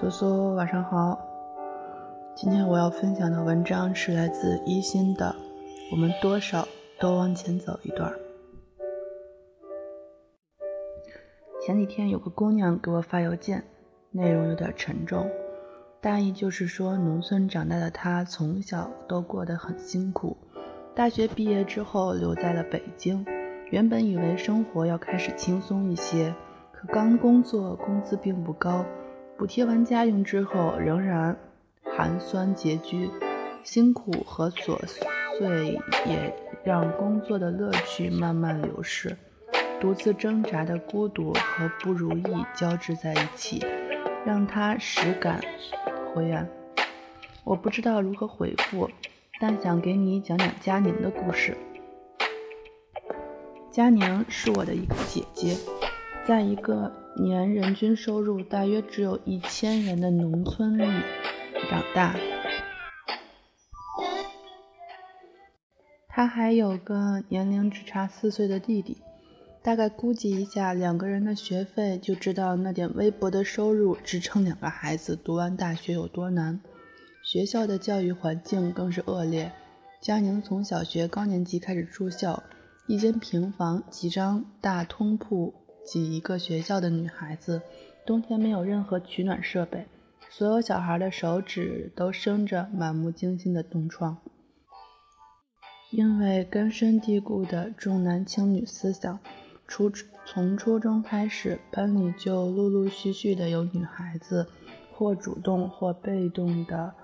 [0.00, 1.18] 苏苏，晚上好。
[2.34, 5.26] 今天我要分享的文章是来自一心的
[5.92, 6.66] 《我们多少
[6.98, 8.10] 都往前走一段》。
[11.60, 13.62] 前几天有个姑娘给我发邮件，
[14.10, 15.28] 内容有点沉重，
[16.00, 20.34] 大意就是说，农村长大的她从小都过得很辛苦，
[20.94, 23.22] 大学毕业之后留在了北京，
[23.70, 26.34] 原本以为生活要开始轻松一些。
[26.72, 28.82] 可刚工作，工资并不高，
[29.40, 31.34] 补贴完家用之后，仍然
[31.82, 33.08] 寒酸拮据，
[33.64, 34.78] 辛苦和琐
[35.38, 39.16] 碎也让工作的乐趣慢慢流逝，
[39.80, 43.64] 独自挣扎的孤独和不如意交织在一起，
[44.26, 45.40] 让他实感
[46.12, 46.46] 灰暗。
[47.42, 48.90] 我不知道如何回复，
[49.40, 51.56] 但想给你讲讲佳宁的故事。
[53.70, 55.56] 佳宁是我的一个姐姐。
[56.26, 60.84] 在一个年人均收入大约只有一千元的农村里
[61.68, 62.16] 长大，
[66.08, 68.96] 他还有个年龄只差四岁的弟弟。
[69.62, 76.58] 大概估计一下，两个人的学费，就知道那点微薄的收入支撑两个孩子读完大学有多难。
[77.22, 79.52] 学校的教育环境更是恶劣。
[80.00, 82.42] 佳宁从小学高年级开始住校，
[82.86, 85.52] 一间平房，几张大通铺。
[85.84, 87.62] 挤一个学校的女孩子，
[88.06, 89.86] 冬天没有任何取暖设备，
[90.28, 94.18] 所有小孩的手指都生着满目惊心的冻疮。
[95.90, 99.18] 因为根深蒂固的重男轻女思想，
[99.66, 99.90] 初
[100.24, 104.46] 从初中开始，班里就陆陆续续的有女孩子
[104.92, 106.94] 或主动或被动的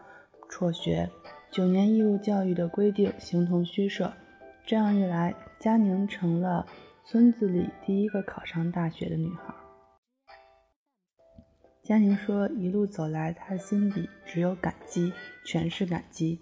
[0.48, 1.10] 辍学。
[1.50, 4.12] 九年义务教育的规定形同虚设，
[4.64, 6.66] 这样一来，佳宁成了。
[7.08, 9.54] 村子里第一个考上大学的女孩，
[11.84, 15.12] 佳宁说：“一路走来，她心里只有感激，
[15.44, 16.40] 全是感激。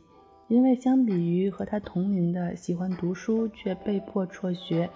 [0.49, 4.89] 因为相比于和她同龄的喜欢读书却被迫辍学、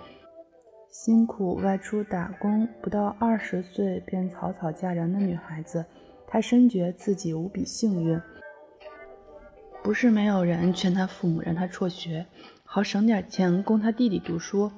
[0.89, 5.85] 辛苦外出打工，不到二十岁便草草嫁人的女孩子，
[6.27, 8.19] 她深觉自己无比幸运。
[9.83, 12.25] 不是没有人劝她父母让她辍学，
[12.65, 14.73] 好省点钱供她弟弟读书。”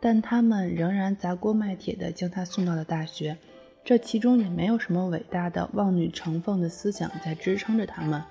[0.00, 3.36] 但他们仍然砸锅卖铁地将他送到了大学，
[3.84, 8.22] 这其中也没有什么伟大的望女成凤的思想在支撑着他们。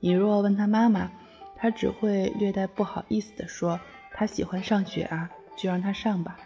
[0.00, 1.10] 你若问他妈妈，
[1.56, 3.78] 他只会略带不好意思地说
[4.12, 6.36] ：“他喜欢上学啊，就让他上吧。”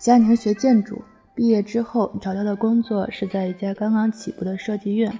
[0.00, 1.02] 佳宁学建筑，
[1.34, 5.18] 毕业之后找到的工作是在一家刚刚起步的设计院，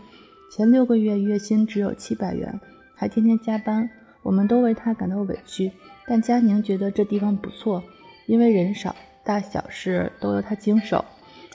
[0.50, 2.58] 前六个月月薪只有七百元，
[2.96, 3.90] 还天天加班。
[4.24, 5.70] 我们都为他感到委屈。
[6.06, 7.84] 但佳宁觉得这地方不错，
[8.26, 11.04] 因为人少，大小事都由他经手。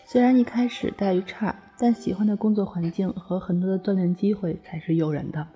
[0.06, 5.48] 虽然一开始待遇差，但喜欢的工作环境和很多的锻炼机会才是诱人的。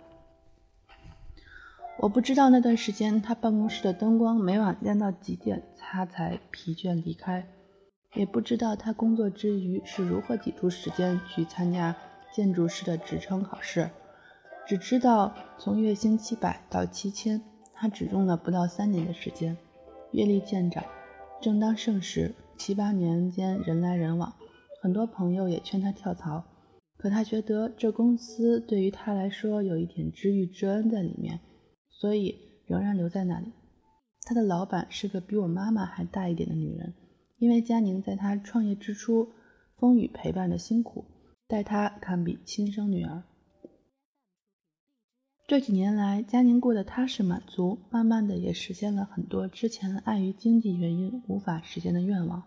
[1.98, 7.48] 我不知道那段时间他办公室的灯光每晚亮到几点，他才疲倦离开，
[8.14, 11.96] 也不知道他工作之余是如何挤出时间去参加
[12.32, 13.90] 建筑师的职称考试。
[14.66, 17.42] 只知道从月薪七百到七千。
[17.76, 19.58] 他只用了不到三年的时间，
[20.14, 20.82] 阅历渐长。
[21.42, 24.34] 正当盛时，七八年间人来人往，
[24.82, 26.42] 很多朋友也劝他跳槽。
[26.96, 31.42] 可他觉得这公司对于他来说有一点知遇之恩在里面，
[31.90, 33.52] 所以仍然留在那里。
[34.22, 36.94] 他的老板是个比我妈妈还大一点的女人，
[37.40, 39.28] 因为佳宁在他创业之初
[39.76, 41.04] 风雨陪伴的辛苦，
[41.50, 43.24] 待他堪比亲生女儿。
[45.46, 52.42] 这几年来，佳宁过得踏实满足，慢慢的也实现了很多之前碍于经济原因无法实现的愿望。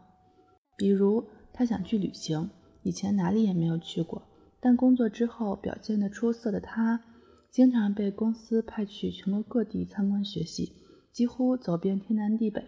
[0.78, 2.48] 比如，他想去旅行，
[2.82, 4.22] 以前哪里也没有去过。
[4.60, 7.04] 但工作之后表现得出色的他，
[7.50, 10.72] 经常被公司派去全国各地参观学习，
[11.12, 12.64] 几乎走遍天南地北。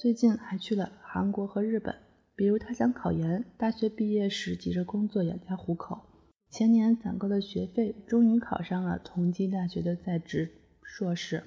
[0.00, 1.94] 最近还去了韩国和日本。
[2.34, 6.00] 比如，他想考研，大学毕业时急着工作养家糊口。
[6.50, 10.50] 前年攒够了学费，终于考上了同济大学的在职
[10.82, 11.44] 硕士。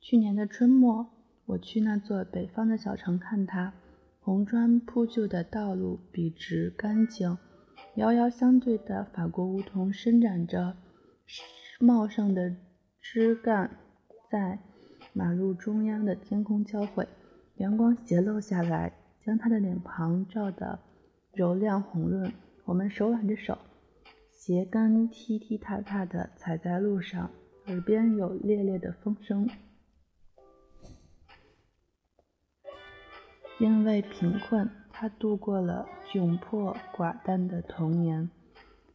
[0.00, 1.08] 去年的春末，
[1.46, 3.74] 我去那座北方的小城看他，
[4.20, 7.36] 红砖铺就的道路笔直干净，
[7.96, 10.76] 遥遥相对的法国梧桐伸展着
[11.80, 12.54] 茂盛的
[13.00, 13.76] 枝干，
[14.30, 14.60] 在
[15.12, 17.08] 马路中央的天空交汇，
[17.56, 20.78] 阳光斜漏下来，将他的脸庞照得
[21.32, 22.32] 柔亮红润。
[22.68, 23.56] 我们手挽着手，
[24.30, 27.30] 鞋跟踢踢踏踏地踩在路上，
[27.64, 29.48] 耳边有猎猎的风声。
[33.58, 38.28] 因为贫困，他度过了窘迫寡淡的童年。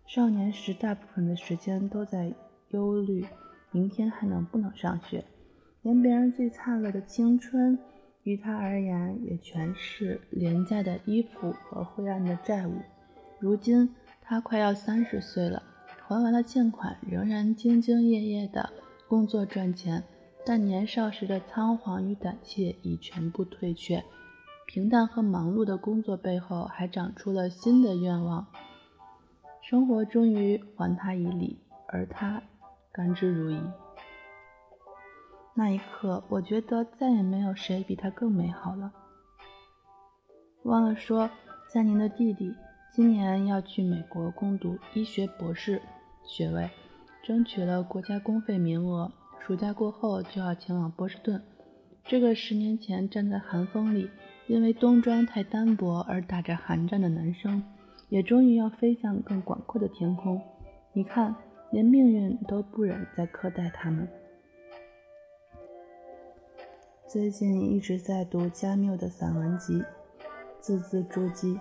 [0.05, 2.31] 少年时，大部分的时间都在
[2.69, 3.25] 忧虑
[3.71, 5.25] 明天还能不能上学，
[5.81, 7.79] 连别人最灿烂的青春，
[8.21, 12.73] 于他而言也全是廉价的衣服和灰暗的债务。
[13.43, 15.61] 如今，他快要三十岁了，
[16.07, 18.69] 还完了欠款，仍然兢兢业业的
[19.05, 20.01] 工作赚钱，
[20.45, 24.01] 但年少时的仓皇与胆怯已全部退却。
[24.65, 28.47] 平淡和忙碌的工作背后，还长出了新的愿望。
[29.61, 31.59] 生活终于还他以礼，
[31.89, 32.41] 而他
[32.93, 33.61] 甘之如饴。
[35.53, 38.93] 那一刻，我觉得再也没有谁比他更美好了。
[40.63, 41.29] 忘了说，
[41.69, 42.55] 佳宁的弟弟
[42.95, 45.81] 今年要去美国攻读医学博士
[46.23, 46.69] 学位，
[47.23, 51.41] 争取了国家公费名额，暑假过后就要前往波士顿。
[52.05, 54.09] 这个十年前站在寒风里。
[54.45, 57.63] 因为冬装太单薄而打着寒战的男生，
[58.09, 60.41] 也终于要飞向更广阔的天空。
[60.91, 61.33] 你看，
[61.71, 64.05] 连命运都不忍再苛待他们。
[67.07, 69.81] 最近一直在读加缪的散文集，
[70.59, 71.57] 字字珠玑，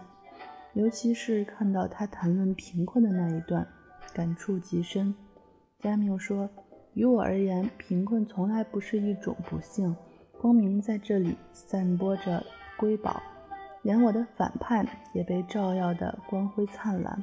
[0.75, 3.67] 尤其是看到他谈论贫困的那一段，
[4.15, 5.15] 感触极深。
[5.79, 6.49] 加缪说
[6.95, 9.95] ：“于我而言，贫困从来不是一种不幸，
[10.41, 12.43] 光明在这里散播着。”
[12.79, 13.23] 瑰宝，
[13.83, 17.23] 连我的反叛也被照耀得光辉灿烂。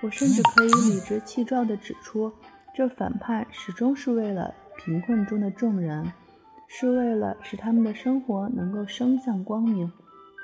[0.00, 2.32] 我甚至可以理直气壮地指出，
[2.74, 6.12] 这反叛始终是为了贫困中的众人，
[6.66, 9.92] 是为了使他们的生活能够升向光明。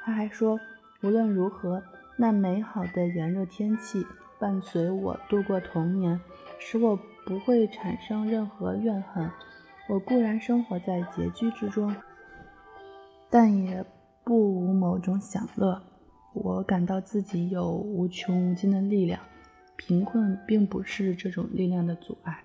[0.04, 0.60] 他还说，
[1.02, 1.82] 无论如何，
[2.16, 4.06] 那美好的炎热天气
[4.38, 6.20] 伴随我度过童年，
[6.58, 9.30] 使我不会产生任何怨恨。
[9.88, 11.94] 我固然生活在拮据之中，
[13.30, 13.84] 但也。
[14.24, 15.82] 不无某种享乐，
[16.32, 19.18] 我感到自己有无穷无尽的力量，
[19.74, 22.44] 贫困并不是这种力量的阻碍。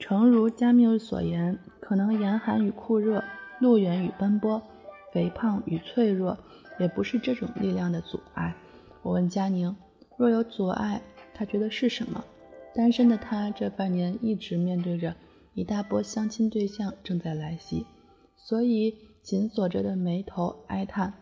[0.00, 3.22] 诚如加缪所言，可能严寒与酷热，
[3.60, 4.60] 路远与奔波，
[5.12, 6.36] 肥胖与脆弱，
[6.78, 8.54] 也不是这种力量的阻碍。
[9.02, 9.76] 我问佳宁，
[10.16, 11.02] 若有阻碍，
[11.34, 12.24] 他觉得是什么？
[12.74, 15.14] 单身的他这半年一直面对着
[15.54, 17.86] 一大波相亲对象正在来袭，
[18.36, 18.96] 所以。
[19.22, 21.14] 紧锁着的眉头哀叹：“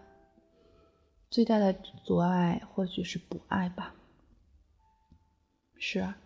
[1.29, 3.95] 最大的阻碍或许是不爱吧。”
[5.77, 6.17] 是啊，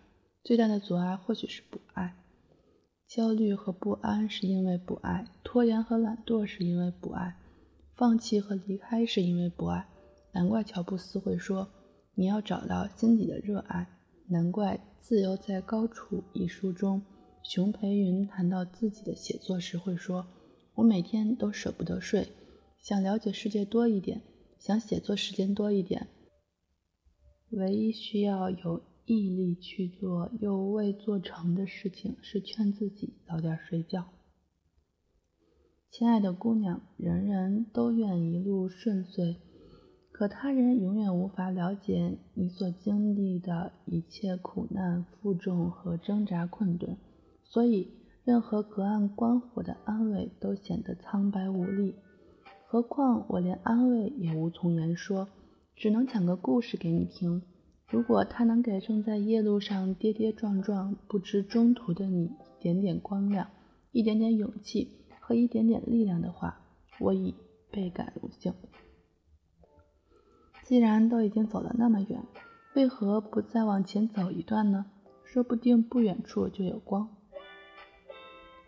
[0.41, 2.15] 最大的阻碍或许是不爱。
[3.05, 7.35] 焦虑和不安是因为不爱，拖延和懒惰是因为不爱，
[7.95, 9.87] 放弃和离开是因为不爱。
[10.33, 11.69] 难怪乔布斯会说
[12.13, 13.87] ：“你要找到心底的热爱。”
[14.27, 17.01] 难怪《自由在高处》一书中，
[17.43, 20.27] 熊培云谈到自己的写作时会说。
[20.73, 22.27] 我每天都舍不得睡，
[22.81, 24.21] 想了解世界多一点，
[24.59, 26.07] 想写作时间多一点。
[27.51, 34.05] 唯一需要有毅力去做又未做成的事情，是劝自己早点睡觉。
[35.97, 39.37] 亲爱的姑娘，人人都愿一路顺遂，
[40.11, 46.97] 可他人永远无法了解你所经历的一切苦难、负重和挣扎困顿，
[47.45, 47.93] 所以。
[48.25, 51.95] 任何隔岸观火的安慰都显得苍白无力，
[52.65, 55.29] 何况我连安慰也无从言说，
[55.77, 57.41] 只能讲个故事给你听。
[57.87, 63.47] 如果它能给正在夜路上跌跌撞撞、不知中途的你一点点光亮、
[63.91, 66.61] 一点点勇气和一点点力量的话，
[66.99, 67.33] 我已
[67.71, 68.53] 倍感荣幸。
[70.61, 72.23] 既然都已经走了那么远，
[72.75, 74.85] 为何不再往前走一段呢？
[75.23, 77.09] 说不定不远处就有光。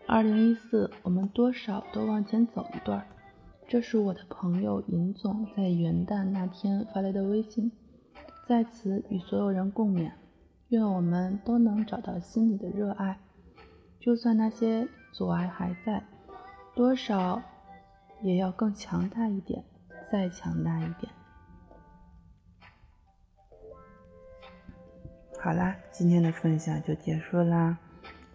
[0.08, 3.06] 二零一四，我们多少都往前走一段。
[3.68, 7.70] 这是我的朋友尹总在元旦那天发来的微信，
[8.48, 10.10] 在此与所有人共勉。
[10.70, 13.20] 愿我们都能找到心里的热爱，
[14.00, 16.04] 就算那些阻碍还在，
[16.78, 17.42] 多少
[18.22, 19.64] 也要更强大一点，
[20.12, 21.12] 再强大一点。
[25.40, 27.76] 好啦，今天的分享就结束啦，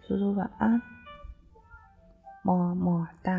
[0.02, 0.78] 苏苏晚安。
[2.42, 3.32] 么么哒。